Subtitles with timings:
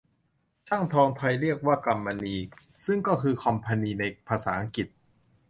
[0.67, 2.35] ช่างทองไทยเรียกว่ากำมนี
[2.85, 4.87] ซึ่งก็คือคอมพานีในภาษาอังกฤษ